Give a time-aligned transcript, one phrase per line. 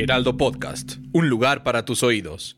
[0.00, 2.56] Heraldo Podcast, un lugar para tus oídos.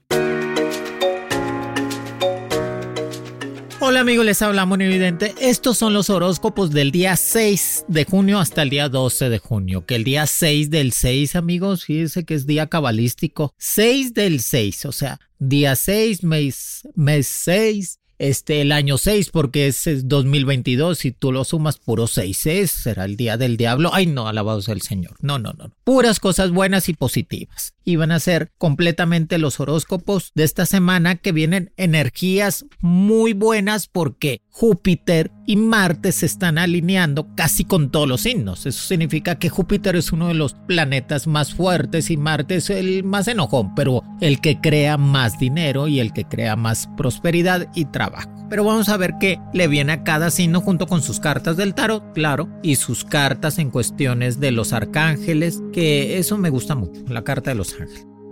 [3.80, 5.34] Hola amigos, les habla Evidente.
[5.40, 9.86] Estos son los horóscopos del día 6 de junio hasta el día 12 de junio.
[9.86, 13.54] Que el día 6 del 6, amigos, fíjense que es día cabalístico.
[13.56, 19.66] 6 del 6, o sea, día 6, mes, mes 6, este, el año 6 porque
[19.66, 23.90] es 2022 si tú lo sumas puro 6 es, será el día del diablo.
[23.94, 25.16] Ay no, alabado sea el Señor.
[25.20, 25.72] No, no, no.
[25.84, 27.74] Puras cosas buenas y positivas.
[27.90, 33.88] Y van a ser completamente los horóscopos de esta semana que vienen energías muy buenas
[33.88, 38.66] porque Júpiter y Marte se están alineando casi con todos los signos.
[38.66, 43.02] Eso significa que Júpiter es uno de los planetas más fuertes y Marte es el
[43.02, 47.86] más enojón, pero el que crea más dinero y el que crea más prosperidad y
[47.86, 48.30] trabajo.
[48.48, 51.74] Pero vamos a ver qué le viene a cada signo junto con sus cartas del
[51.74, 57.00] tarot, claro, y sus cartas en cuestiones de los arcángeles, que eso me gusta mucho,
[57.08, 57.72] la carta de los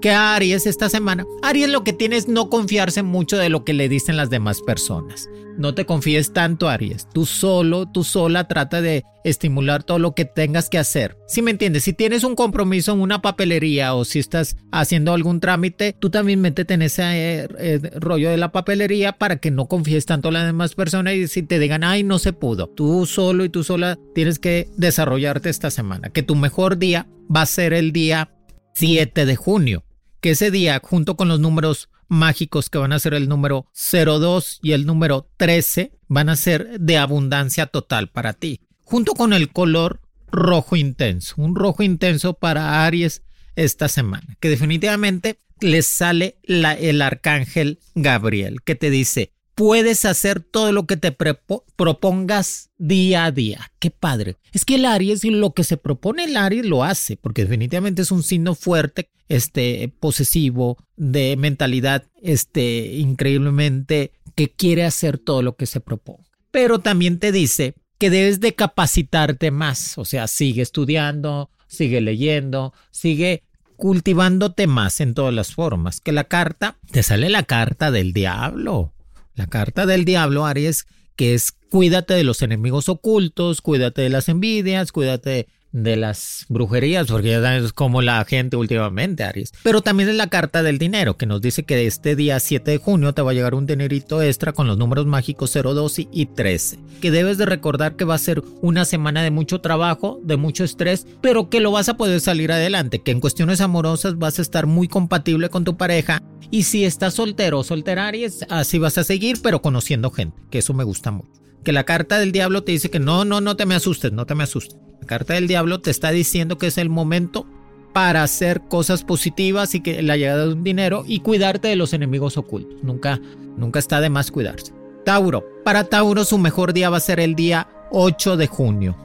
[0.01, 1.27] que Aries esta semana.
[1.43, 4.61] Aries lo que tiene es no confiarse mucho de lo que le dicen las demás
[4.61, 5.29] personas.
[5.57, 7.09] No te confíes tanto, Aries.
[7.13, 11.17] Tú solo, tú sola trata de estimular todo lo que tengas que hacer.
[11.27, 15.41] Si me entiendes, si tienes un compromiso en una papelería o si estás haciendo algún
[15.41, 19.67] trámite, tú también métete en ese eh, eh, rollo de la papelería para que no
[19.67, 22.69] confíes tanto a las demás personas y si te digan, ay, no se pudo.
[22.69, 26.11] Tú solo y tú sola tienes que desarrollarte esta semana.
[26.11, 28.31] Que tu mejor día va a ser el día
[28.79, 29.85] 7 de junio
[30.21, 34.61] que ese día, junto con los números mágicos que van a ser el número 02
[34.63, 39.51] y el número 13, van a ser de abundancia total para ti, junto con el
[39.53, 43.23] color rojo intenso, un rojo intenso para Aries
[43.57, 50.71] esta semana, que definitivamente les sale el arcángel Gabriel, que te dice, puedes hacer todo
[50.71, 53.73] lo que te propongas día a día.
[53.81, 54.37] Qué padre.
[54.53, 58.13] Es que el Aries, lo que se propone el Aries lo hace, porque definitivamente es
[58.13, 65.67] un signo fuerte, este, posesivo, de mentalidad, este, increíblemente, que quiere hacer todo lo que
[65.67, 66.23] se proponga.
[66.53, 72.75] Pero también te dice que debes de capacitarte más, o sea, sigue estudiando, sigue leyendo,
[72.93, 73.43] sigue
[73.75, 76.01] cultivándote más en todas las formas.
[76.01, 78.93] Que la carta, te sale la carta del diablo.
[79.39, 84.29] La carta del diablo, Aries, que es cuídate de los enemigos ocultos, cuídate de las
[84.29, 89.53] envidias, cuídate de las brujerías, porque ya sabes cómo la gente últimamente, Aries.
[89.63, 92.79] Pero también es la carta del dinero, que nos dice que este día 7 de
[92.79, 96.27] junio te va a llegar un dinerito extra con los números mágicos 0, 12 y
[96.27, 96.79] 13.
[97.01, 100.65] Que debes de recordar que va a ser una semana de mucho trabajo, de mucho
[100.65, 104.43] estrés, pero que lo vas a poder salir adelante, que en cuestiones amorosas vas a
[104.43, 106.23] estar muy compatible con tu pareja.
[106.51, 110.59] Y si estás soltero o soltera, Aries, así vas a seguir, pero conociendo gente, que
[110.59, 111.29] eso me gusta mucho
[111.65, 114.25] que la carta del diablo te dice que no, no, no te me asustes, no
[114.25, 114.79] te me asustes.
[115.01, 117.47] La carta del diablo te está diciendo que es el momento
[117.93, 121.93] para hacer cosas positivas y que la llegada de un dinero y cuidarte de los
[121.93, 122.83] enemigos ocultos.
[122.83, 123.21] Nunca,
[123.57, 124.73] nunca está de más cuidarse.
[125.05, 125.45] Tauro.
[125.65, 128.97] Para Tauro su mejor día va a ser el día 8 de junio.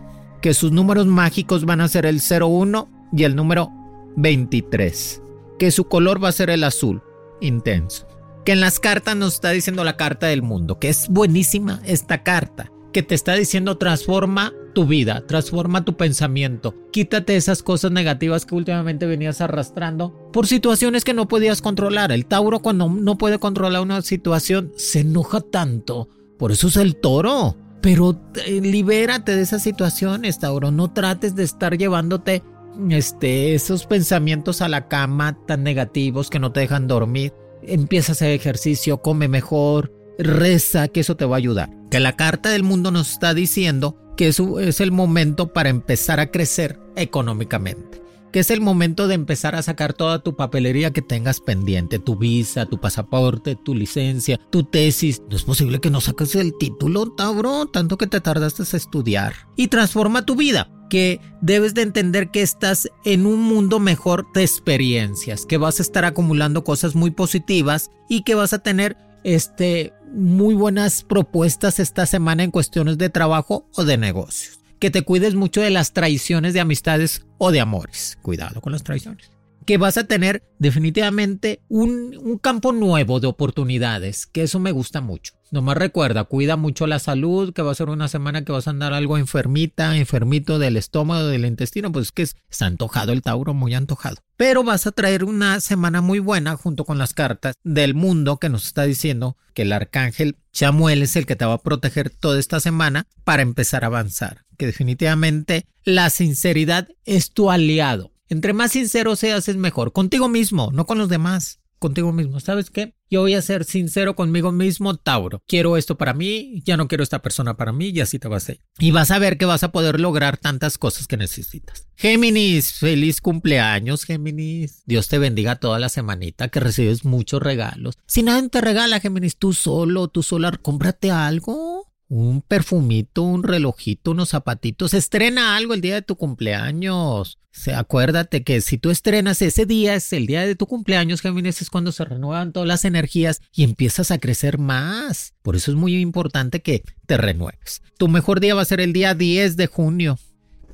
[0.41, 3.71] Que sus números mágicos van a ser el 01 y el número
[4.17, 5.21] 23.
[5.57, 7.01] Que su color va a ser el azul
[7.39, 8.07] intenso
[8.43, 12.23] que en las cartas nos está diciendo la carta del mundo, que es buenísima esta
[12.23, 18.45] carta, que te está diciendo transforma tu vida, transforma tu pensamiento, quítate esas cosas negativas
[18.45, 22.11] que últimamente venías arrastrando por situaciones que no podías controlar.
[22.11, 26.95] El Tauro cuando no puede controlar una situación se enoja tanto, por eso es el
[26.95, 27.57] toro.
[27.81, 30.71] Pero eh, libérate de esas situaciones, Tauro.
[30.71, 32.41] No trates de estar llevándote
[32.89, 37.33] este, esos pensamientos a la cama tan negativos que no te dejan dormir
[37.67, 41.69] empieza a hacer ejercicio, come mejor, reza, que eso te va a ayudar.
[41.93, 46.19] Que la carta del mundo nos está diciendo que eso es el momento para empezar
[46.19, 48.01] a crecer económicamente.
[48.31, 52.15] Que es el momento de empezar a sacar toda tu papelería que tengas pendiente, tu
[52.15, 55.21] visa, tu pasaporte, tu licencia, tu tesis.
[55.29, 59.35] No es posible que no saques el título, Tauro, tanto que te tardaste a estudiar.
[59.55, 64.41] Y transforma tu vida que debes de entender que estás en un mundo mejor de
[64.41, 69.93] experiencias, que vas a estar acumulando cosas muy positivas y que vas a tener este
[70.13, 75.33] muy buenas propuestas esta semana en cuestiones de trabajo o de negocios que te cuides
[75.33, 78.17] mucho de las traiciones de amistades o de amores.
[78.21, 79.32] Cuidado con las traiciones
[79.65, 85.01] que vas a tener definitivamente un, un, campo nuevo de oportunidades, que eso me gusta
[85.01, 85.33] mucho.
[85.51, 88.71] Nomás recuerda, cuida mucho la salud, que va a ser una semana que vas a
[88.71, 93.53] andar algo enfermita, enfermito del estómago, del intestino, pues es que está antojado el Tauro,
[93.53, 94.17] muy antojado.
[94.35, 98.49] Pero vas a traer una semana muy buena junto con las cartas del mundo que
[98.49, 102.39] nos está diciendo que el arcángel Chamuel es el que te va a proteger toda
[102.39, 104.45] esta semana para empezar a avanzar.
[104.57, 109.93] Que definitivamente la sinceridad es tu aliado entre más sincero seas es mejor.
[109.93, 111.59] Contigo mismo, no con los demás.
[111.79, 112.39] Contigo mismo.
[112.39, 112.95] ¿Sabes qué?
[113.09, 115.43] Yo voy a ser sincero conmigo mismo, Tauro.
[115.47, 118.47] Quiero esto para mí, ya no quiero esta persona para mí y así te vas
[118.47, 118.61] a ir.
[118.79, 121.87] Y vas a ver que vas a poder lograr tantas cosas que necesitas.
[121.95, 124.81] Géminis, feliz cumpleaños, Géminis.
[124.85, 127.97] Dios te bendiga toda la semanita, que recibes muchos regalos.
[128.07, 131.72] Si nadie te regala, Géminis, tú solo, tú sola, cómprate algo
[132.13, 134.93] un perfumito, un relojito, unos zapatitos.
[134.93, 137.39] Estrena algo el día de tu cumpleaños.
[137.75, 141.71] Acuérdate que si tú estrenas ese día, es el día de tu cumpleaños, Géminis, es
[141.71, 145.33] cuando se renuevan todas las energías y empiezas a crecer más.
[145.41, 147.81] Por eso es muy importante que te renueves.
[147.97, 150.19] Tu mejor día va a ser el día 10 de junio,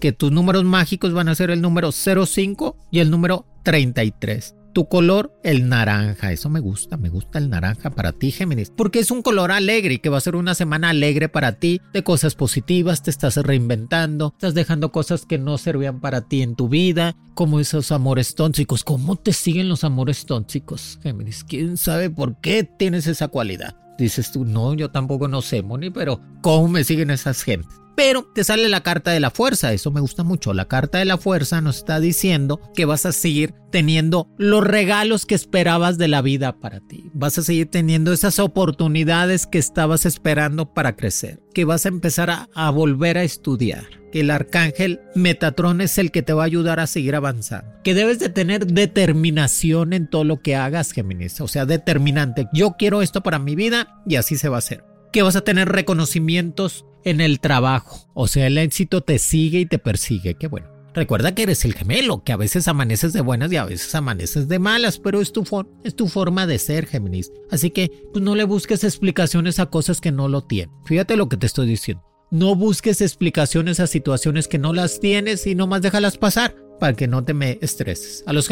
[0.02, 4.56] que tus números mágicos van a ser el número 05 y el número 33.
[4.74, 6.32] Tu color, el naranja.
[6.32, 8.70] Eso me gusta, me gusta el naranja para ti, Géminis.
[8.70, 11.82] Porque es un color alegre y que va a ser una semana alegre para ti,
[11.94, 16.56] de cosas positivas, te estás reinventando, estás dejando cosas que no servían para ti en
[16.56, 18.84] tu vida, como esos amores tóxicos.
[18.84, 21.44] ¿Cómo te siguen los amores tóxicos, Géminis?
[21.44, 23.76] ¿Quién sabe por qué tienes esa cualidad?
[23.98, 27.80] Dices tú, no, yo tampoco no sé, Moni, pero ¿cómo me siguen esas gentes?
[28.00, 30.54] Pero te sale la carta de la fuerza, eso me gusta mucho.
[30.54, 35.26] La carta de la fuerza nos está diciendo que vas a seguir teniendo los regalos
[35.26, 37.12] que esperabas de la vida para ti.
[37.14, 42.48] Vas a seguir teniendo esas oportunidades que estabas esperando para crecer, que vas a empezar
[42.54, 46.80] a, volver a estudiar, que el arcángel Metatron es el que te va a ayudar
[46.80, 51.50] a seguir avanzando, que debes de tener determinación en todo lo que hagas, Géminis, o
[51.50, 52.48] sea, determinante.
[52.54, 54.86] Yo quiero esto para mi vida y así se va a hacer.
[55.12, 58.10] Que vas a tener reconocimientos en el trabajo.
[58.14, 60.36] O sea, el éxito te sigue y te persigue.
[60.36, 60.68] Qué bueno.
[60.94, 64.48] Recuerda que eres el gemelo, que a veces amaneces de buenas y a veces amaneces
[64.48, 65.46] de malas, pero es tu,
[65.84, 67.32] es tu forma de ser, Géminis.
[67.52, 70.76] Así que pues, no le busques explicaciones a cosas que no lo tienen.
[70.86, 72.04] Fíjate lo que te estoy diciendo.
[72.32, 77.08] No busques explicaciones a situaciones que no las tienes y nomás déjalas pasar para que
[77.08, 78.24] no te me estreses.
[78.26, 78.50] A los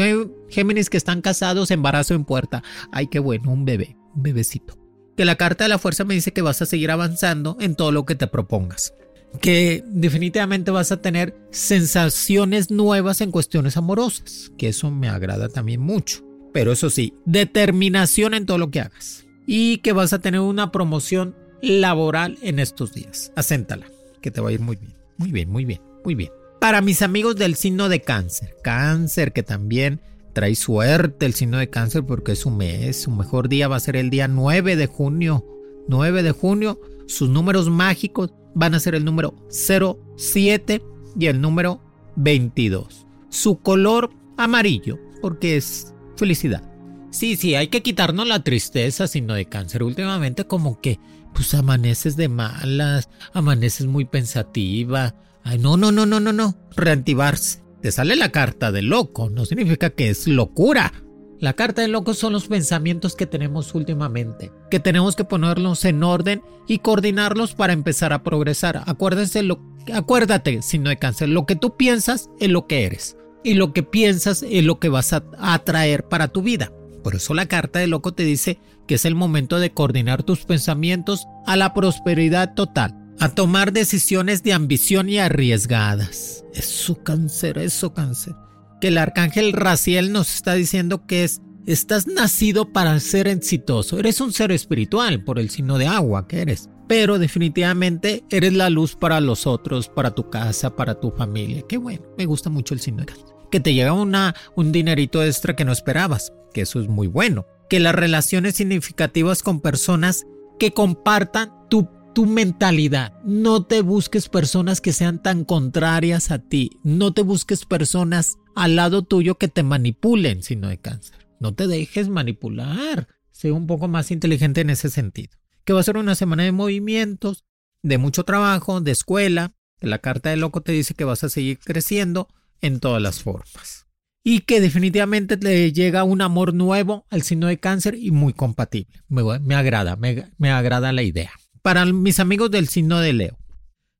[0.48, 2.62] Géminis que están casados, embarazo en puerta.
[2.92, 4.77] Ay, qué bueno, un bebé, un bebecito
[5.18, 7.90] que la carta de la fuerza me dice que vas a seguir avanzando en todo
[7.90, 8.94] lo que te propongas.
[9.40, 15.80] Que definitivamente vas a tener sensaciones nuevas en cuestiones amorosas, que eso me agrada también
[15.80, 16.24] mucho.
[16.52, 19.26] Pero eso sí, determinación en todo lo que hagas.
[19.44, 23.32] Y que vas a tener una promoción laboral en estos días.
[23.34, 24.94] Acéntala, que te va a ir muy bien.
[25.16, 26.30] Muy bien, muy bien, muy bien.
[26.60, 30.00] Para mis amigos del signo de cáncer, cáncer que también
[30.38, 33.02] trae suerte el signo de cáncer porque es su mes.
[33.02, 35.44] Su mejor día va a ser el día 9 de junio.
[35.88, 36.80] 9 de junio.
[37.08, 40.80] Sus números mágicos van a ser el número 07
[41.18, 41.82] y el número
[42.14, 43.04] 22.
[43.30, 46.62] Su color amarillo porque es felicidad.
[47.10, 49.82] Sí, sí, hay que quitarnos la tristeza, signo de cáncer.
[49.82, 51.00] Últimamente como que
[51.34, 55.16] pues amaneces de malas, amaneces muy pensativa.
[55.42, 56.54] Ay, no, no, no, no, no, no.
[56.76, 60.92] Reactivarse te sale la carta de loco, no significa que es locura.
[61.40, 66.02] La carta de loco son los pensamientos que tenemos últimamente, que tenemos que ponerlos en
[66.02, 68.82] orden y coordinarlos para empezar a progresar.
[68.86, 69.60] Acuérdense lo,
[69.94, 73.72] acuérdate, si no hay cáncer, lo que tú piensas es lo que eres y lo
[73.72, 76.72] que piensas es lo que vas a atraer para tu vida.
[77.04, 78.58] Por eso la carta de loco te dice
[78.88, 84.42] que es el momento de coordinar tus pensamientos a la prosperidad total a tomar decisiones
[84.42, 86.44] de ambición y arriesgadas.
[86.54, 88.34] Es su cáncer, es su cáncer.
[88.80, 93.98] Que el arcángel Raciel nos está diciendo que es, estás nacido para ser exitoso.
[93.98, 96.68] Eres un ser espiritual por el signo de agua que eres.
[96.86, 101.62] Pero definitivamente eres la luz para los otros, para tu casa, para tu familia.
[101.68, 103.26] Qué bueno, me gusta mucho el signo de cáncer.
[103.50, 107.46] Que te llega un dinerito extra que no esperabas, que eso es muy bueno.
[107.68, 110.24] Que las relaciones significativas con personas
[110.58, 113.12] que compartan tu tu mentalidad.
[113.24, 116.70] No te busques personas que sean tan contrarias a ti.
[116.82, 121.28] No te busques personas al lado tuyo que te manipulen, sino de cáncer.
[121.40, 123.08] No te dejes manipular.
[123.30, 125.36] Sé un poco más inteligente en ese sentido.
[125.64, 127.44] Que va a ser una semana de movimientos,
[127.82, 129.54] de mucho trabajo, de escuela.
[129.80, 132.28] La carta de loco te dice que vas a seguir creciendo
[132.60, 133.86] en todas las formas.
[134.24, 139.02] Y que definitivamente te llega un amor nuevo al signo de cáncer y muy compatible.
[139.08, 141.30] Me, agrada, me agrada la idea.
[141.68, 143.36] Para mis amigos del signo de Leo,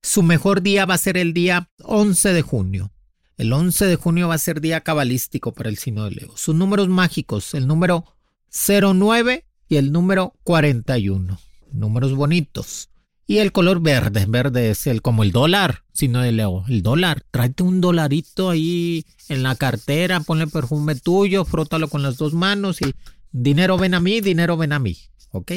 [0.02, 2.92] Su mejor día va a ser el día 11 de junio.
[3.36, 6.34] El 11 de junio va a ser día cabalístico para el signo de Leo.
[6.34, 8.06] Sus números mágicos, el número
[8.50, 11.38] 09 y el número 41.
[11.70, 12.88] Números bonitos.
[13.26, 17.22] Y el color verde, verde es el como el dólar, signo de Leo, el dólar.
[17.30, 22.80] Tráete un dolarito ahí en la cartera, ponle perfume tuyo, frótalo con las dos manos
[22.80, 22.94] y
[23.30, 24.96] dinero ven a mí, dinero ven a mí,
[25.32, 25.52] ¿ok?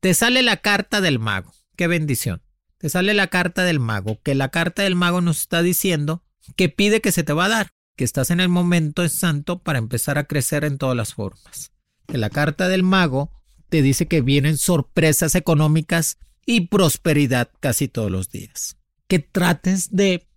[0.00, 2.42] Te sale la carta del mago, qué bendición.
[2.78, 6.22] Te sale la carta del mago, que la carta del mago nos está diciendo
[6.56, 9.78] que pide que se te va a dar, que estás en el momento santo para
[9.78, 11.72] empezar a crecer en todas las formas.
[12.06, 13.32] Que la carta del mago
[13.68, 18.76] te dice que vienen sorpresas económicas y prosperidad casi todos los días.
[19.08, 20.28] Que trates de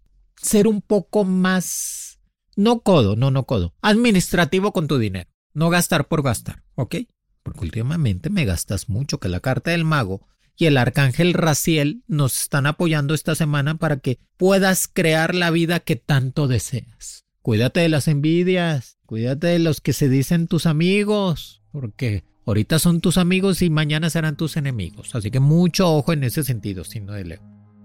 [0.42, 2.20] ser un poco más,
[2.56, 5.30] no codo, no, no codo, administrativo con tu dinero.
[5.54, 6.96] No gastar por gastar, ¿ok?
[7.44, 12.42] Porque últimamente me gastas mucho, que la carta del mago y el arcángel Raciel nos
[12.42, 17.26] están apoyando esta semana para que puedas crear la vida que tanto deseas.
[17.42, 23.00] Cuídate de las envidias, cuídate de los que se dicen tus amigos, porque Ahorita son
[23.00, 25.14] tus amigos y mañana serán tus enemigos.
[25.14, 27.42] Así que mucho ojo en ese sentido, signo de Leo.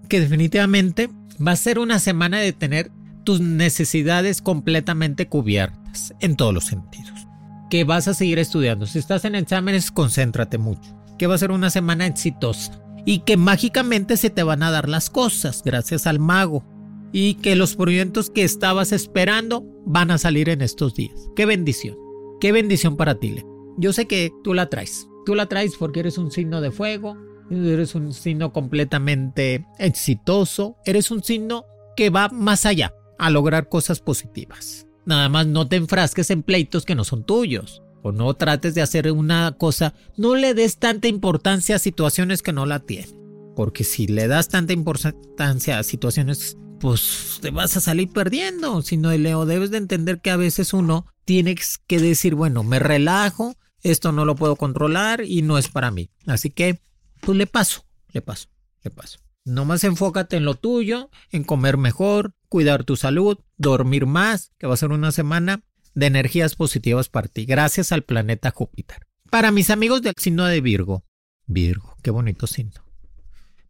[0.09, 1.07] Que definitivamente
[1.39, 2.89] va a ser una semana de tener
[3.23, 7.27] tus necesidades completamente cubiertas en todos los sentidos.
[7.69, 8.85] Que vas a seguir estudiando.
[8.85, 10.95] Si estás en exámenes, concéntrate mucho.
[11.17, 12.81] Que va a ser una semana exitosa.
[13.05, 16.63] Y que mágicamente se te van a dar las cosas gracias al mago.
[17.11, 21.29] Y que los proyectos que estabas esperando van a salir en estos días.
[21.35, 21.95] Qué bendición.
[22.39, 23.35] Qué bendición para ti.
[23.77, 25.07] Yo sé que tú la traes.
[25.25, 27.17] Tú la traes porque eres un signo de fuego,
[27.49, 33.99] eres un signo completamente exitoso, eres un signo que va más allá a lograr cosas
[33.99, 34.87] positivas.
[35.05, 37.81] Nada más no te enfrasques en pleitos que no son tuyos.
[38.01, 42.53] O no trates de hacer una cosa, no le des tanta importancia a situaciones que
[42.53, 43.15] no la tienen.
[43.55, 48.81] Porque si le das tanta importancia a situaciones, pues te vas a salir perdiendo.
[48.83, 51.55] Si no, Leo, debes de entender que a veces uno tiene
[51.87, 56.09] que decir, bueno, me relajo, esto no lo puedo controlar y no es para mí.
[56.27, 56.81] Así que,
[57.21, 58.49] pues le paso, le paso,
[58.83, 59.19] le paso.
[59.45, 64.75] Nomás enfócate en lo tuyo, en comer mejor, cuidar tu salud, dormir más, que va
[64.75, 69.07] a ser una semana de energías positivas para ti, gracias al planeta Júpiter.
[69.29, 71.03] Para mis amigos del signo de Virgo,
[71.47, 72.85] Virgo, qué bonito signo.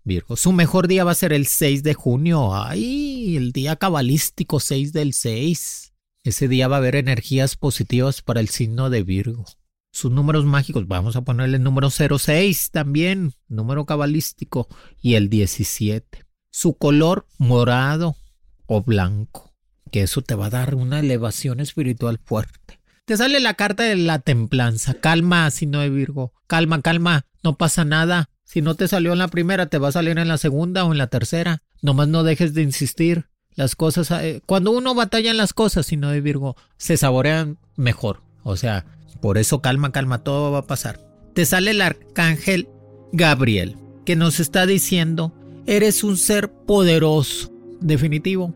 [0.04, 2.54] Virgo, su mejor día va a ser el 6 de junio.
[2.54, 5.94] Ay, el día cabalístico 6 del 6.
[6.24, 9.46] Ese día va a haber energías positivas para el signo de Virgo
[9.90, 14.68] sus números mágicos, vamos a ponerle el número 06 también, número cabalístico,
[15.02, 16.26] y el 17.
[16.52, 18.18] Su color morado
[18.68, 19.54] o blanco,
[19.92, 22.80] que eso te va a dar una elevación espiritual fuerte.
[23.06, 27.56] Te sale la carta de la templanza, calma, si no de Virgo, calma, calma, no
[27.56, 28.30] pasa nada.
[28.44, 30.92] Si no te salió en la primera, te va a salir en la segunda o
[30.92, 31.62] en la tercera.
[31.82, 33.28] Nomás no dejes de insistir.
[33.54, 37.58] Las cosas, eh, cuando uno batalla en las cosas, si no de Virgo, se saborean
[37.76, 38.22] mejor.
[38.44, 38.86] O sea,
[39.22, 41.00] por eso calma, calma, todo va a pasar.
[41.34, 42.68] Te sale el arcángel
[43.12, 45.34] Gabriel, que nos está diciendo,
[45.66, 47.52] eres un ser poderoso,
[47.86, 48.54] definitivo,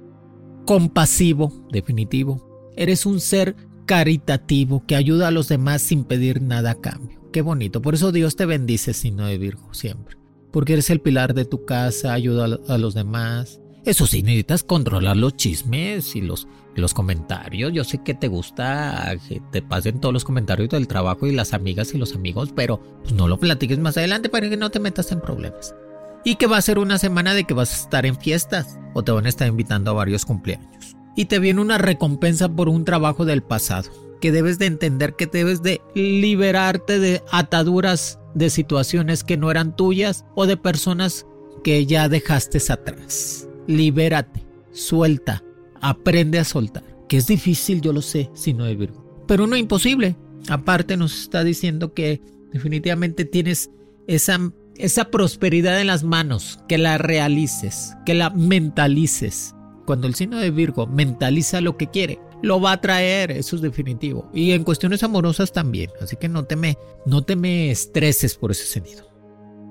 [0.65, 2.71] compasivo, definitivo.
[2.75, 3.55] Eres un ser
[3.85, 7.19] caritativo que ayuda a los demás sin pedir nada a cambio.
[7.31, 7.81] Qué bonito.
[7.81, 10.17] Por eso Dios te bendice, signo de Virgo, siempre.
[10.51, 13.61] Porque eres el pilar de tu casa, ayuda a los demás.
[13.85, 16.47] Eso sí, necesitas controlar los chismes y los
[16.93, 17.71] comentarios.
[17.71, 21.53] Yo sé que te gusta que te pasen todos los comentarios del trabajo y las
[21.53, 24.79] amigas y los amigos, pero pues, no lo platiques más adelante para que no te
[24.79, 25.73] metas en problemas.
[26.23, 29.03] Y que va a ser una semana de que vas a estar en fiestas o
[29.03, 30.95] te van a estar invitando a varios cumpleaños.
[31.15, 33.89] Y te viene una recompensa por un trabajo del pasado,
[34.21, 39.75] que debes de entender que debes de liberarte de ataduras de situaciones que no eran
[39.75, 41.25] tuyas o de personas
[41.63, 43.47] que ya dejaste atrás.
[43.67, 45.43] Libérate, suelta,
[45.81, 49.23] Aprende a soltar, que es difícil, yo lo sé, si no de Virgo.
[49.27, 50.15] Pero no imposible.
[50.49, 52.21] Aparte nos está diciendo que
[52.51, 53.71] definitivamente tienes
[54.07, 54.39] esa,
[54.79, 59.53] esa prosperidad en las manos, que la realices, que la mentalices.
[59.85, 63.61] Cuando el signo de Virgo mentaliza lo que quiere, lo va a traer, eso es
[63.61, 64.29] definitivo.
[64.33, 68.51] Y en cuestiones amorosas también, así que no te me, no te me estreses por
[68.51, 69.09] ese sentido.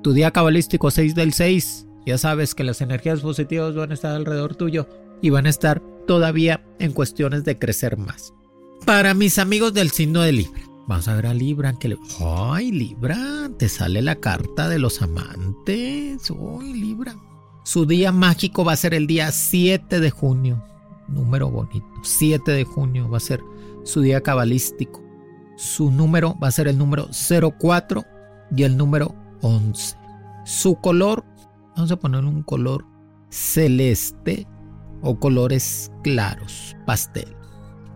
[0.03, 4.15] Tu día cabalístico 6 del 6, ya sabes que las energías positivas van a estar
[4.15, 4.87] alrededor tuyo
[5.23, 8.35] y van a estar todavía en cuestiones de crecer más.
[8.85, 11.99] Para mis amigos del signo de Libra, vamos a ver a Libra que le...
[12.21, 13.49] ¡Ay, Libra!
[13.59, 16.33] Te sale la carta de los amantes.
[16.61, 17.15] ¡Ay, Libra!
[17.63, 20.65] Su día mágico va a ser el día 7 de junio.
[21.07, 21.87] Número bonito.
[22.03, 23.43] 7 de junio va a ser
[23.85, 25.05] su día cabalístico.
[25.57, 28.05] Su número va a ser el número 04
[28.57, 29.97] y el número 11.
[30.47, 31.25] Su color,
[31.77, 32.87] vamos a ponerle un color
[33.29, 34.47] celeste
[35.03, 37.37] o colores claros, pastel,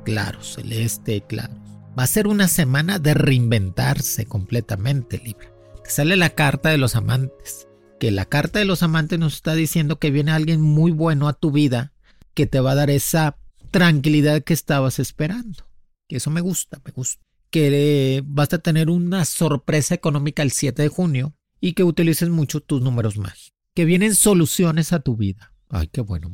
[0.04, 1.62] claros, celeste, claros.
[1.99, 5.52] Va a ser una semana de reinventarse completamente, Libra.
[5.84, 7.68] Te sale la carta de los amantes,
[8.00, 11.34] que la carta de los amantes nos está diciendo que viene alguien muy bueno a
[11.34, 11.92] tu vida
[12.32, 13.37] que te va a dar esa
[13.70, 15.68] tranquilidad que estabas esperando.
[16.08, 17.22] Que eso me gusta, me gusta.
[17.50, 22.61] Que vas a tener una sorpresa económica el 7 de junio y que utilices mucho
[22.61, 23.52] tus números más.
[23.75, 25.52] Que vienen soluciones a tu vida.
[25.68, 26.30] Ay, qué bueno,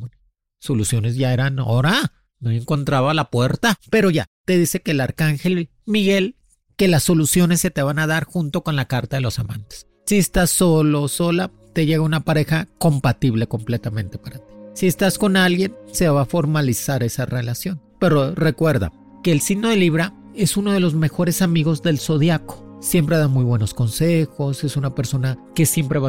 [0.61, 2.13] Soluciones ya eran ahora.
[2.41, 6.37] No encontraba la puerta, pero ya te dice que el arcángel Miguel,
[6.77, 9.87] que las soluciones se te van a dar junto con la carta de los amantes.
[10.07, 14.55] Si estás solo o sola, te llega una pareja compatible completamente para ti.
[14.75, 17.81] Si estás con alguien, se va a formalizar esa relación.
[17.99, 18.93] Pero recuerda
[19.23, 22.79] que el signo de Libra es uno de los mejores amigos del zodiaco.
[22.81, 26.09] Siempre da muy buenos consejos, es una persona que siempre va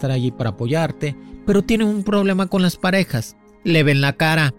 [0.00, 3.36] Estar allí para apoyarte, pero tiene un problema con las parejas.
[3.64, 4.54] Le ven la cara.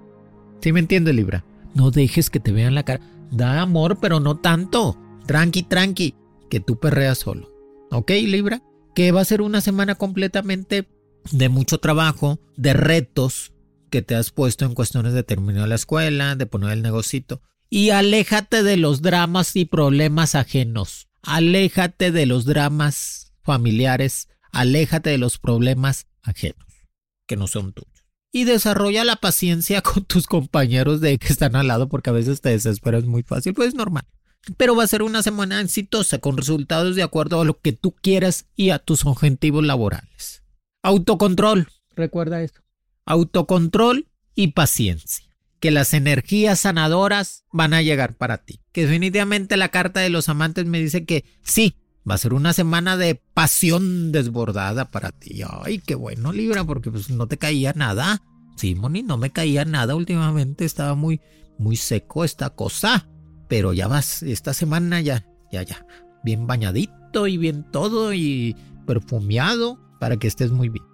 [0.61, 1.43] ¿Sí me entiendes, Libra?
[1.73, 3.01] No dejes que te vean la cara.
[3.31, 4.99] Da amor, pero no tanto.
[5.25, 6.13] Tranqui, tranqui,
[6.47, 7.51] que tú perreas solo.
[7.89, 8.61] ¿Ok, Libra?
[8.93, 10.87] Que va a ser una semana completamente
[11.31, 13.51] de mucho trabajo, de retos
[13.89, 17.41] que te has puesto en cuestiones de terminar la escuela, de poner el negocito.
[17.67, 21.07] Y aléjate de los dramas y problemas ajenos.
[21.23, 24.27] Aléjate de los dramas familiares.
[24.51, 26.67] Aléjate de los problemas ajenos,
[27.25, 28.05] que no son tuyos.
[28.31, 32.41] Y desarrolla la paciencia con tus compañeros de que están al lado, porque a veces
[32.41, 34.05] te desesperas muy fácil, pues es normal.
[34.57, 37.91] Pero va a ser una semana exitosa, con resultados de acuerdo a lo que tú
[37.91, 40.43] quieras y a tus objetivos laborales.
[40.81, 42.61] Autocontrol, recuerda esto.
[43.05, 45.27] Autocontrol y paciencia.
[45.59, 48.61] Que las energías sanadoras van a llegar para ti.
[48.71, 51.75] Que definitivamente la carta de los amantes me dice que sí,
[52.09, 55.41] va a ser una semana de pasión desbordada para ti.
[55.63, 58.21] Ay, qué bueno, Libra, porque pues no te caía nada.
[58.55, 60.65] Sí, Moni, no me caía nada últimamente.
[60.65, 61.21] Estaba muy,
[61.57, 63.07] muy seco esta cosa.
[63.47, 65.85] Pero ya vas, esta semana ya, ya, ya.
[66.23, 70.85] Bien bañadito y bien todo y perfumeado para que estés muy bien.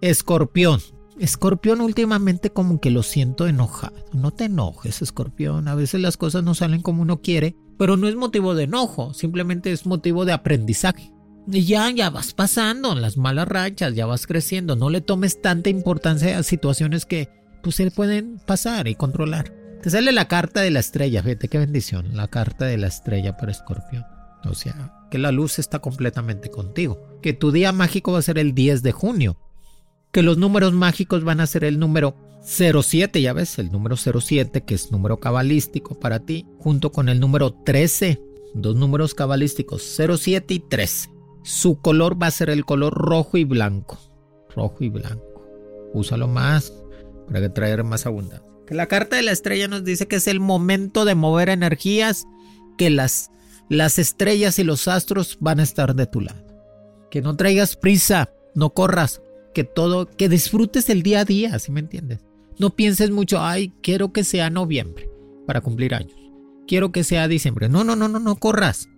[0.00, 0.80] Escorpión.
[1.18, 4.04] Escorpión últimamente como que lo siento enojado.
[4.12, 5.68] No te enojes, escorpión.
[5.68, 9.14] A veces las cosas no salen como uno quiere, pero no es motivo de enojo,
[9.14, 11.12] simplemente es motivo de aprendizaje.
[11.50, 14.74] Y ya, ya vas pasando las malas rachas, ya vas creciendo.
[14.74, 17.28] No le tomes tanta importancia a situaciones que
[17.62, 19.52] pues se pueden pasar y controlar.
[19.82, 23.36] Te sale la carta de la estrella, fíjate qué bendición, la carta de la estrella
[23.36, 24.04] para escorpión.
[24.44, 27.18] O sea, que la luz está completamente contigo.
[27.22, 29.36] Que tu día mágico va a ser el 10 de junio.
[30.12, 34.62] Que los números mágicos van a ser el número 07, ya ves, el número 07,
[34.62, 38.22] que es número cabalístico para ti, junto con el número 13,
[38.54, 41.10] dos números cabalísticos, 07 y 13.
[41.42, 43.98] Su color va a ser el color rojo y blanco.
[44.54, 45.44] Rojo y blanco.
[45.92, 46.72] Úsalo más
[47.28, 48.46] para traer más abundancia.
[48.64, 52.26] Que la carta de la estrella nos dice que es el momento de mover energías,
[52.78, 53.32] que las,
[53.68, 56.44] las estrellas y los astros van a estar de tu lado.
[57.10, 59.20] Que no traigas prisa, no corras,
[59.52, 62.25] que todo, que disfrutes el día a día, ¿sí me entiendes?
[62.58, 65.10] No pienses mucho, ay, quiero que sea noviembre
[65.46, 66.16] para cumplir años.
[66.66, 67.68] Quiero que sea diciembre.
[67.68, 68.88] No, no, no, no, no corras.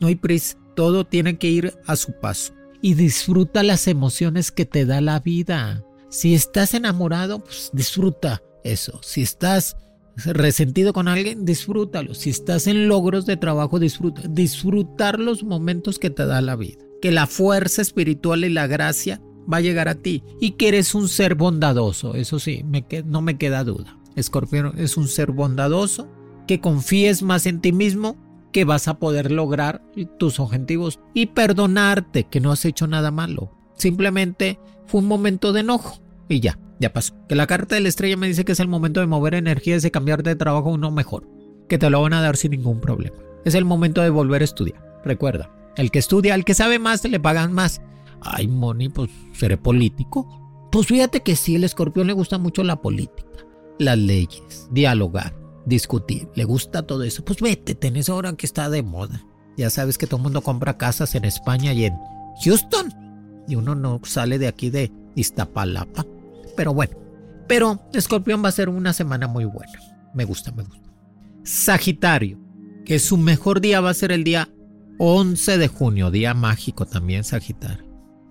[0.00, 0.58] No hay prisa.
[0.76, 2.52] Todo tiene que ir a su paso.
[2.82, 5.84] Y disfruta las emociones que te da la vida.
[6.10, 9.00] Si estás enamorado, pues disfruta eso.
[9.02, 9.76] Si estás
[10.16, 12.14] resentido con alguien, disfrútalo.
[12.14, 14.22] Si estás en logros de trabajo, disfruta.
[14.28, 16.84] Disfrutar los momentos que te da la vida.
[17.00, 19.20] Que la fuerza espiritual y la gracia
[19.52, 20.22] va a llegar a ti.
[20.40, 22.14] Y que eres un ser bondadoso.
[22.14, 22.64] Eso sí,
[23.04, 23.98] no me queda duda.
[24.14, 26.08] Escorpión es un ser bondadoso.
[26.46, 28.16] Que confíes más en ti mismo
[28.52, 29.82] que vas a poder lograr
[30.18, 33.52] tus objetivos y perdonarte que no has hecho nada malo.
[33.76, 37.14] Simplemente fue un momento de enojo y ya, ya pasó.
[37.28, 39.84] Que la carta de la estrella me dice que es el momento de mover energías
[39.84, 41.28] y cambiar de trabajo uno mejor,
[41.68, 43.16] que te lo van a dar sin ningún problema.
[43.44, 44.82] Es el momento de volver a estudiar.
[45.04, 47.82] Recuerda, el que estudia, el que sabe más, le pagan más.
[48.20, 50.68] Ay, Moni, pues seré político.
[50.70, 53.28] Pues fíjate que sí, el escorpión le gusta mucho la política,
[53.78, 56.28] las leyes, dialogar, discutir.
[56.34, 57.24] Le gusta todo eso.
[57.24, 59.24] Pues vete, tenés ahora que está de moda.
[59.56, 61.94] Ya sabes que todo el mundo compra casas en España y en
[62.44, 62.92] Houston.
[63.48, 66.04] Y uno no sale de aquí de Iztapalapa.
[66.56, 66.96] Pero bueno,
[67.48, 69.78] pero Escorpión va a ser una semana muy buena.
[70.14, 70.90] Me gusta, me gusta.
[71.44, 72.40] Sagitario,
[72.84, 74.48] que su mejor día va a ser el día
[74.98, 77.85] 11 de junio, día mágico también Sagitario.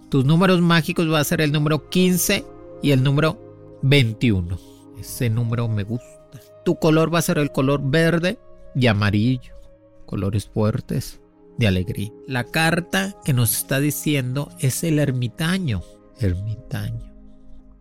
[0.09, 2.45] Tus números mágicos va a ser el número 15
[2.81, 4.57] y el número 21.
[4.99, 6.41] Ese número me gusta.
[6.63, 8.39] Tu color va a ser el color verde
[8.75, 9.53] y amarillo,
[10.05, 11.21] colores fuertes
[11.57, 12.11] de alegría.
[12.27, 15.81] La carta que nos está diciendo es el ermitaño.
[16.19, 17.13] Ermitaño.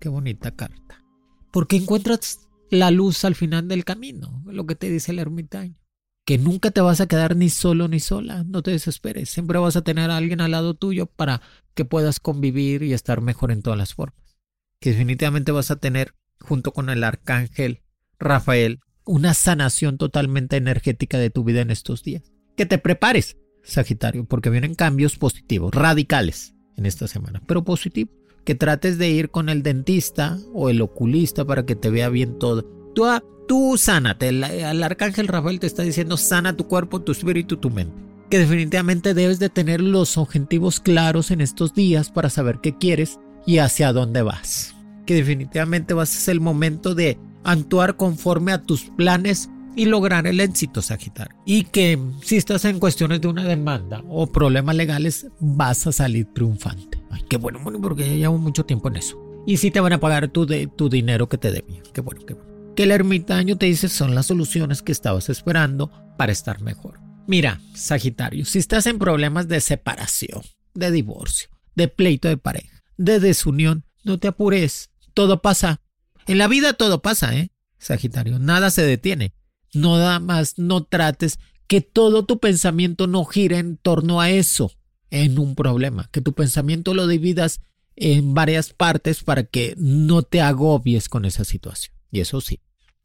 [0.01, 1.05] Qué bonita carta.
[1.51, 5.77] Porque encuentras la luz al final del camino, lo que te dice el ermitaño.
[6.25, 9.31] Que nunca te vas a quedar ni solo ni sola, no te desesperes.
[9.31, 11.43] Siempre vas a tener a alguien al lado tuyo para
[11.75, 14.37] que puedas convivir y estar mejor en todas las formas.
[14.81, 17.83] Que definitivamente vas a tener, junto con el arcángel
[18.19, 22.23] Rafael, una sanación totalmente energética de tu vida en estos días.
[22.57, 28.55] Que te prepares, Sagitario, porque vienen cambios positivos, radicales en esta semana, pero positivos que
[28.55, 32.84] trates de ir con el dentista o el oculista para que te vea bien todo.
[32.95, 33.05] Tú,
[33.49, 34.29] tú sánate.
[34.29, 37.95] El, el arcángel Rafael te está diciendo sana tu cuerpo, tu espíritu, tu mente.
[38.31, 43.19] Que definitivamente debes de tener los objetivos claros en estos días para saber qué quieres
[43.47, 44.75] y hacia dónde vas.
[45.07, 50.27] Que definitivamente vas a ser el momento de actuar conforme a tus planes y lograr
[50.27, 51.37] el éxito, Sagitario.
[51.45, 56.27] Y que si estás en cuestiones de una demanda o problemas legales, vas a salir
[56.33, 57.03] triunfante.
[57.11, 59.21] Ay, qué bueno, porque ya mucho tiempo en eso.
[59.47, 61.83] Y si te van a pagar tu, de, tu dinero que te debía.
[61.93, 62.54] Qué bueno, qué bueno.
[62.77, 67.01] Que el ermitaño te dice son las soluciones que estabas esperando para estar mejor.
[67.27, 70.43] Mira, Sagitario, si estás en problemas de separación,
[70.75, 74.91] de divorcio, de pleito de pareja, de desunión, no te apures.
[75.15, 75.81] Todo pasa.
[76.27, 77.51] En la vida todo pasa, ¿eh?
[77.79, 79.35] Sagitario, nada se detiene.
[79.73, 84.73] Nada más no trates que todo tu pensamiento no gire en torno a eso,
[85.11, 87.61] en un problema, que tu pensamiento lo dividas
[87.97, 91.95] en varias partes para que no te agobies con esa situación.
[92.11, 92.61] Y eso sí,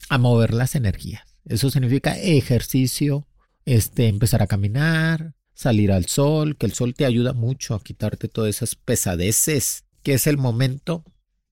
[0.08, 1.24] a mover las energías.
[1.46, 3.28] Eso significa ejercicio,
[3.66, 8.28] este, empezar a caminar, salir al sol, que el sol te ayuda mucho a quitarte
[8.28, 11.04] todas esas pesadeces, que es el momento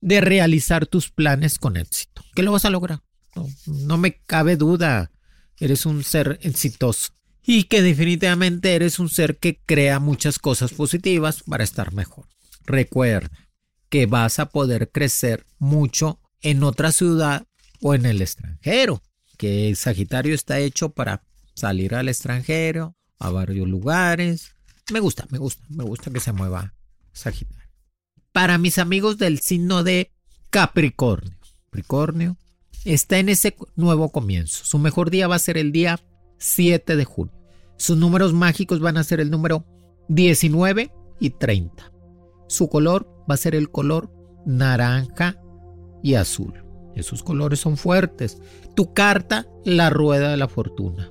[0.02, 2.24] de realizar tus planes con éxito.
[2.36, 3.02] ¿Qué lo vas a lograr?
[3.66, 5.12] No, me cabe duda.
[5.60, 7.12] Eres un ser exitoso.
[7.44, 12.28] Y que definitivamente eres un ser que crea muchas cosas positivas para estar mejor.
[12.66, 13.30] Recuerda
[13.90, 17.46] que vas a poder crecer mucho en otra ciudad
[17.82, 19.02] o en el extranjero.
[19.38, 24.52] Que Sagitario está hecho para salir al extranjero, a varios lugares.
[24.92, 26.74] Me gusta, me gusta, me gusta que se mueva
[27.14, 27.70] Sagitario.
[28.32, 30.12] Para mis amigos del signo de
[30.50, 31.38] Capricornio.
[31.66, 32.38] Capricornio,
[32.86, 34.64] está en ese nuevo comienzo.
[34.66, 36.00] Su mejor día va a ser el día
[36.38, 37.34] 7 de junio.
[37.78, 39.66] Sus números mágicos van a ser el número
[40.10, 41.92] 19 y 30.
[42.48, 44.12] Su color va a ser el color
[44.46, 45.40] naranja
[46.02, 46.67] y azul.
[46.98, 48.42] Esos colores son fuertes.
[48.76, 51.10] Tu carta, la rueda de la fortuna.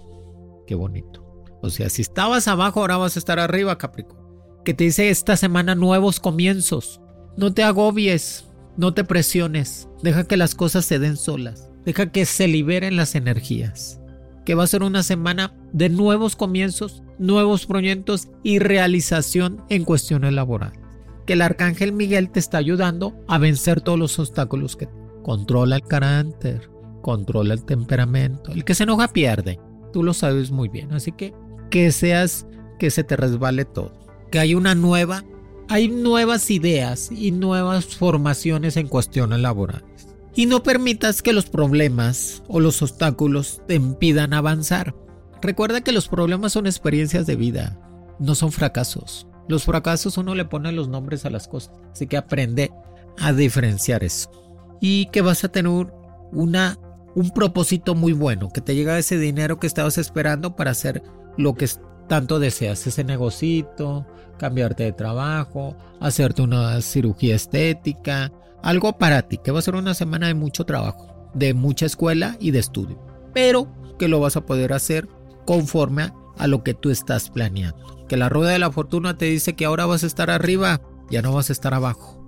[0.67, 1.25] Qué bonito.
[1.63, 4.27] O sea, si estabas abajo, ahora vas a estar arriba, Capricornio.
[4.65, 7.01] Que te dice esta semana nuevos comienzos.
[7.37, 8.47] No te agobies.
[8.77, 13.15] No te presiones, deja que las cosas se den solas, deja que se liberen las
[13.15, 14.01] energías.
[14.45, 20.35] que va a ser una semana de nuevos comienzos, nuevos proyectos y realización en cuestiones
[20.35, 20.79] laborales.
[21.27, 24.89] Que el arcángel Miguel te está ayudando a vencer todos los obstáculos que
[25.27, 26.71] controla el carácter,
[27.03, 28.53] controla el temperamento.
[28.53, 29.59] El que se enoja pierde.
[29.93, 30.93] Tú lo sabes muy bien.
[30.93, 31.35] Así que
[31.69, 32.47] que seas
[32.79, 33.93] que se te resbale todo.
[34.31, 35.25] Que hay una nueva,
[35.69, 40.07] hay nuevas ideas y nuevas formaciones en cuestiones laborales.
[40.37, 44.95] Y no permitas que los problemas o los obstáculos te impidan avanzar.
[45.43, 47.81] Recuerda que los problemas son experiencias de vida,
[48.21, 49.27] no son fracasos.
[49.49, 52.71] Los fracasos uno le pone los nombres a las cosas, así que aprende
[53.19, 54.46] a diferenciar eso.
[54.81, 55.93] Y que vas a tener
[56.33, 56.79] una
[57.17, 61.03] un propósito muy bueno, que te llega ese dinero que estabas esperando para hacer
[61.39, 61.67] lo que
[62.09, 64.07] tanto deseas, ese negocito,
[64.39, 69.95] cambiarte de trabajo, hacerte una cirugía estética, algo para ti, que va a ser una
[69.95, 73.01] semana de mucho trabajo, de mucha escuela y de estudio,
[73.33, 73.67] pero
[73.99, 75.09] que lo vas a poder hacer
[75.47, 78.07] conforme a lo que tú estás planeando.
[78.09, 81.23] Que la rueda de la fortuna te dice que ahora vas a estar arriba, ya
[81.23, 82.23] no vas a estar abajo.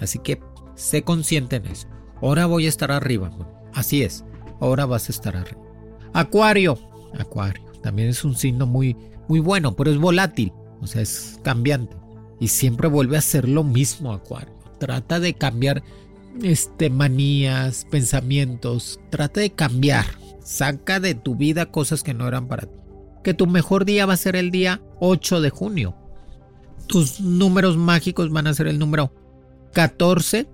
[0.00, 0.40] Así que
[0.74, 1.88] sé consciente en eso.
[2.20, 3.30] Ahora voy a estar arriba.
[3.72, 4.24] Así es,
[4.60, 5.60] ahora vas a estar arriba.
[6.12, 6.78] Acuario,
[7.18, 7.64] Acuario.
[7.82, 8.96] También es un signo muy,
[9.28, 11.96] muy bueno, pero es volátil, o sea, es cambiante.
[12.40, 14.54] Y siempre vuelve a ser lo mismo, Acuario.
[14.78, 15.82] Trata de cambiar
[16.42, 19.00] este, manías, pensamientos.
[19.10, 20.06] Trata de cambiar.
[20.42, 22.78] Saca de tu vida cosas que no eran para ti.
[23.22, 25.96] Que tu mejor día va a ser el día 8 de junio.
[26.86, 29.14] Tus números mágicos van a ser el número
[29.72, 30.46] 14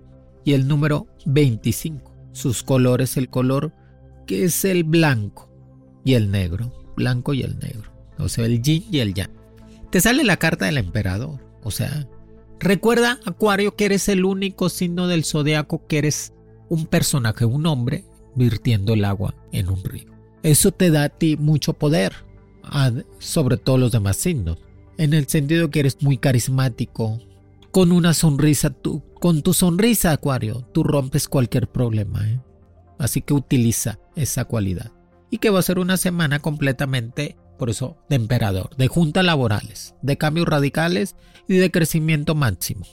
[0.45, 2.31] y el número 25.
[2.33, 3.73] Sus colores, el color
[4.27, 5.51] que es el blanco
[6.05, 7.91] y el negro blanco y el negro.
[8.19, 9.31] O sea, el yin y el yang.
[9.91, 11.41] Te sale la carta del emperador.
[11.65, 12.07] O sea,
[12.61, 16.33] recuerda, Acuario, que eres el único signo del zodiaco que eres
[16.69, 18.05] un personaje, un hombre,
[18.37, 20.13] virtiendo el agua en un río.
[20.43, 22.13] Eso te da a ti mucho poder
[23.19, 24.59] sobre todos los demás signos.
[24.97, 27.19] En el sentido que eres muy carismático,
[27.71, 28.75] con una sonrisa,
[29.15, 32.29] con tu sonrisa, Acuario, tú rompes cualquier problema.
[32.29, 32.41] ¿eh?
[32.99, 34.93] Así que utiliza esa cualidad
[35.31, 39.95] y que va a ser una semana completamente, por eso, de emperador, de juntas laborales,
[40.03, 42.87] de cambios radicales y de crecimiento máximo.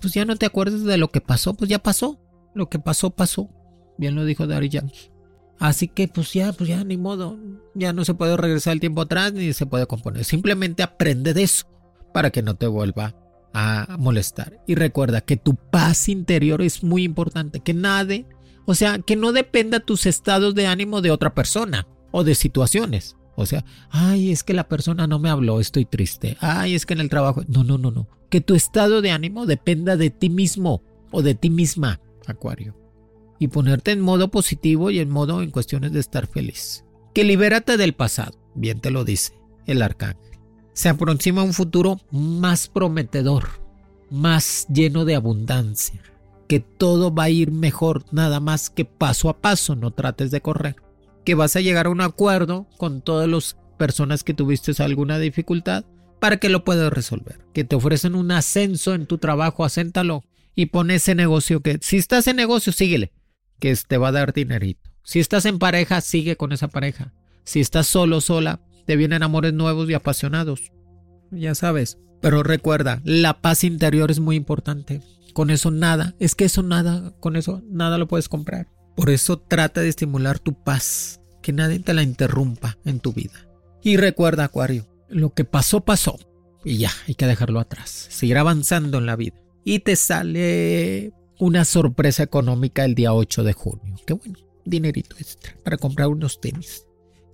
[0.00, 2.20] Pues ya no te acuerdas de lo que pasó, pues ya pasó.
[2.54, 3.50] Lo que pasó, pasó.
[3.98, 5.10] Bien lo dijo Dari Yankee.
[5.58, 7.38] Así que pues ya, pues ya ni modo.
[7.74, 10.24] Ya no se puede regresar el tiempo atrás ni se puede componer.
[10.24, 11.66] Simplemente aprende de eso
[12.12, 13.14] para que no te vuelva
[13.58, 14.62] a molestar.
[14.66, 17.60] Y recuerda que tu paz interior es muy importante.
[17.60, 18.26] Que nadie
[18.66, 23.16] o sea, que no dependa tus estados de ánimo de otra persona o de situaciones.
[23.36, 26.36] O sea, ay, es que la persona no me habló, estoy triste.
[26.40, 27.42] Ay, es que en el trabajo.
[27.48, 28.08] No, no, no, no.
[28.28, 32.76] Que tu estado de ánimo dependa de ti mismo o de ti misma, Acuario.
[33.38, 36.84] Y ponerte en modo positivo y en modo en cuestiones de estar feliz.
[37.14, 39.34] Que libérate del pasado, bien te lo dice
[39.66, 40.25] el arcángel.
[40.76, 43.48] Se aproxima un futuro más prometedor,
[44.10, 46.02] más lleno de abundancia
[46.46, 50.40] que todo va a ir mejor, nada más que paso a paso, no trates de
[50.40, 50.76] correr.
[51.24, 55.84] Que vas a llegar a un acuerdo con todas las personas que tuviste alguna dificultad
[56.20, 57.38] para que lo puedas resolver.
[57.52, 61.96] Que te ofrecen un ascenso en tu trabajo, acéntalo y pon ese negocio que si
[61.96, 63.12] estás en negocio, síguele,
[63.58, 64.90] que te va a dar dinerito.
[65.02, 67.12] Si estás en pareja, sigue con esa pareja.
[67.44, 70.72] Si estás solo, sola, te vienen amores nuevos y apasionados.
[71.30, 71.98] Ya sabes.
[72.20, 75.02] Pero recuerda, la paz interior es muy importante.
[75.34, 78.68] Con eso nada, es que eso nada, con eso nada lo puedes comprar.
[78.96, 83.46] Por eso trata de estimular tu paz, que nadie te la interrumpa en tu vida.
[83.82, 86.18] Y recuerda, Acuario, lo que pasó, pasó.
[86.64, 87.90] Y ya, hay que dejarlo atrás.
[87.90, 89.36] Seguir avanzando en la vida.
[89.62, 93.96] Y te sale una sorpresa económica el día 8 de junio.
[94.06, 96.85] Qué bueno, dinerito extra para comprar unos tenis,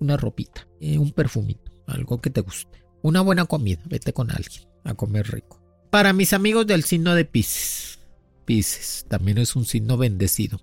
[0.03, 2.85] una ropita, eh, un perfumito, algo que te guste.
[3.03, 5.61] Una buena comida, vete con alguien a comer rico.
[5.91, 7.99] Para mis amigos del signo de Pisces.
[8.45, 10.61] Pisces también es un signo bendecido.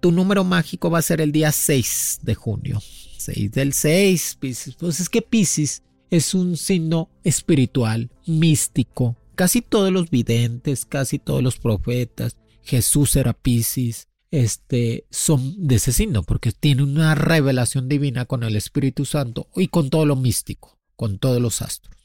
[0.00, 2.80] Tu número mágico va a ser el día 6 de junio.
[3.18, 4.74] 6 del 6, Pisces.
[4.76, 9.16] Pues es que Pisces es un signo espiritual, místico.
[9.34, 15.92] Casi todos los videntes, casi todos los profetas, Jesús era Pisces, este, son de ese
[15.92, 20.80] signo, porque tiene una revelación divina con el Espíritu Santo y con todo lo místico,
[20.96, 21.96] con todos los astros.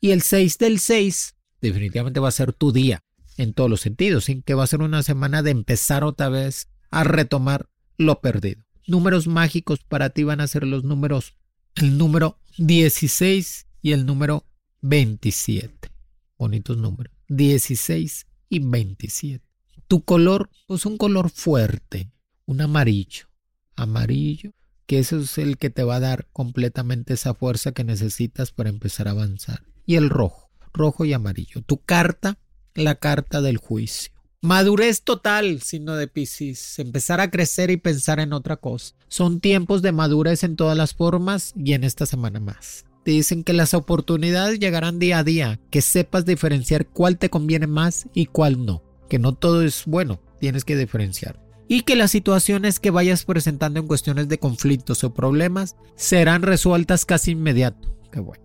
[0.00, 3.04] Y el 6 del 6 definitivamente va a ser tu día
[3.36, 6.68] en todos los sentidos, sin que va a ser una semana de empezar otra vez
[6.90, 8.64] a retomar lo perdido.
[8.86, 11.34] Números mágicos para ti van a ser los números,
[11.74, 14.46] el número 16 y el número
[14.80, 15.90] 27.
[16.38, 17.12] Bonitos números.
[17.28, 19.47] 16 y 27.
[19.88, 22.12] Tu color, pues un color fuerte,
[22.46, 23.26] un amarillo.
[23.74, 24.52] Amarillo
[24.88, 28.70] que eso es el que te va a dar completamente esa fuerza que necesitas para
[28.70, 29.62] empezar a avanzar.
[29.84, 31.60] Y el rojo, rojo y amarillo.
[31.60, 32.38] Tu carta,
[32.74, 34.14] la carta del juicio.
[34.40, 36.78] Madurez total, signo de Piscis.
[36.78, 38.94] Empezar a crecer y pensar en otra cosa.
[39.08, 42.86] Son tiempos de madurez en todas las formas y en esta semana más.
[43.04, 47.66] Te dicen que las oportunidades llegarán día a día, que sepas diferenciar cuál te conviene
[47.66, 48.87] más y cuál no.
[49.08, 51.40] Que no todo es bueno, tienes que diferenciar.
[51.68, 57.04] Y que las situaciones que vayas presentando en cuestiones de conflictos o problemas serán resueltas
[57.04, 57.94] casi inmediato.
[58.10, 58.44] Qué bueno.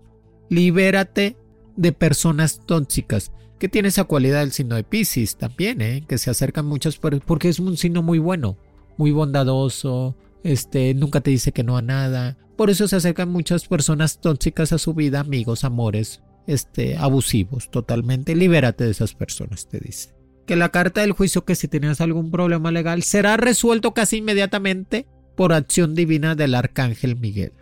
[0.50, 1.36] Libérate
[1.76, 6.04] de personas tóxicas que tiene esa cualidad del signo de Pisces también, ¿eh?
[6.06, 8.58] que se acercan muchas porque es un signo muy bueno,
[8.98, 12.36] muy bondadoso, este, nunca te dice que no a nada.
[12.56, 18.36] Por eso se acercan muchas personas tóxicas a su vida, amigos, amores, este, abusivos, totalmente.
[18.36, 20.13] Libérate de esas personas, te dice.
[20.46, 25.06] Que la carta del juicio, que si tienes algún problema legal, será resuelto casi inmediatamente
[25.36, 27.52] por acción divina del arcángel Miguel.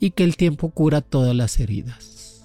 [0.00, 2.44] Y que el tiempo cura todas las heridas.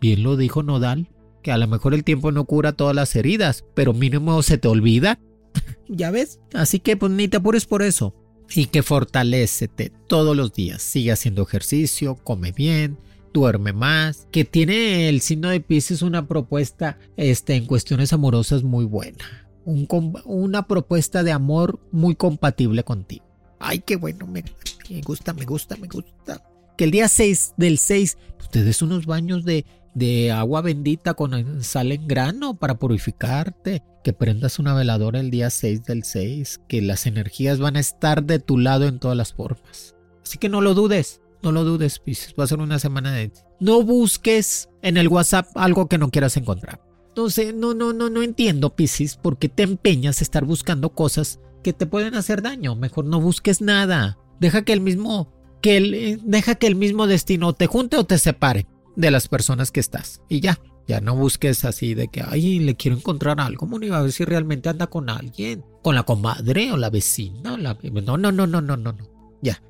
[0.00, 1.08] Bien lo dijo Nodal
[1.42, 4.68] que a lo mejor el tiempo no cura todas las heridas, pero mínimo se te
[4.68, 5.18] olvida.
[5.88, 6.40] ya ves.
[6.54, 8.14] Así que pues ni te apures por eso.
[8.54, 10.82] Y que fortalecete todos los días.
[10.82, 12.98] Sigue haciendo ejercicio, come bien,
[13.32, 14.26] duerme más.
[14.30, 19.24] Que tiene el signo de Pisces una propuesta este, en cuestiones amorosas muy buena.
[19.64, 23.24] una propuesta de amor muy compatible contigo.
[23.58, 24.42] Ay, qué bueno, me,
[24.88, 26.42] me gusta, me gusta, me gusta.
[26.76, 31.12] Que el día 6 del 6, pues te des unos baños de, de agua bendita
[31.12, 36.60] con sal en grano para purificarte, que prendas una veladora el día 6 del 6,
[36.68, 39.94] que las energías van a estar de tu lado en todas las formas.
[40.24, 43.32] Así que no lo dudes, no lo dudes, Pisces, va a ser una semana de...
[43.60, 46.80] No busques en el WhatsApp algo que no quieras encontrar.
[47.16, 50.90] No sé, no, no, no, no entiendo, Pisces, por qué te empeñas a estar buscando
[50.90, 52.76] cosas que te pueden hacer daño.
[52.76, 54.18] Mejor no busques nada.
[54.38, 58.18] Deja que el mismo, que el, deja que el mismo destino te junte o te
[58.18, 60.22] separe de las personas que estás.
[60.28, 64.00] Y ya, ya no busques así de que, ay, le quiero encontrar algo, Moni, a
[64.00, 67.56] ver si realmente anda con alguien, con la comadre o la vecina.
[67.56, 69.10] No, no, no, no, no, no, no.
[69.42, 69.62] Ya,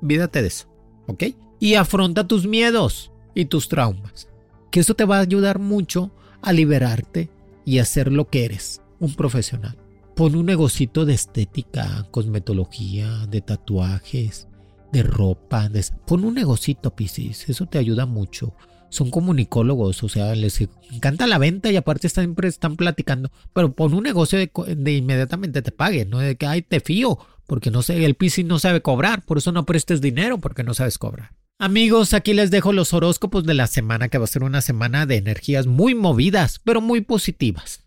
[0.00, 0.68] vídate de eso,
[1.06, 1.24] ¿ok?
[1.60, 4.28] Y afronta tus miedos y tus traumas.
[4.70, 6.10] Que eso te va a ayudar mucho
[6.42, 7.30] a liberarte
[7.64, 9.76] y a ser lo que eres, un profesional.
[10.14, 14.46] Pon un negocito de estética, cosmetología, de tatuajes,
[14.92, 15.68] de ropa.
[16.06, 18.54] Pon un negocito, Piscis, eso te ayuda mucho.
[18.90, 20.60] Son comunicólogos, o sea, les
[20.92, 23.32] encanta la venta y aparte siempre están platicando.
[23.52, 27.70] Pero pon un negocio de, inmediatamente te pague, no de que, ay, te fío, porque
[27.70, 30.98] no sé, el Piscis no sabe cobrar, por eso no prestes dinero, porque no sabes
[30.98, 31.32] cobrar.
[31.58, 35.06] Amigos, aquí les dejo los horóscopos de la semana, que va a ser una semana
[35.06, 37.84] de energías muy movidas, pero muy positivas.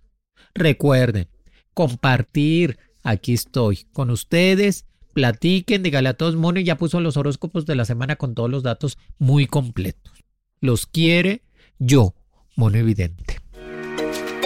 [0.53, 1.27] Recuerden,
[1.73, 4.85] compartir, aquí estoy con ustedes
[5.17, 8.61] platiquen, dígale a todos, Mono ya puso los horóscopos de la semana con todos los
[8.61, 10.13] datos muy completos.
[10.61, 11.41] Los quiere
[11.79, 12.13] yo,
[12.55, 13.39] Mono Evidente.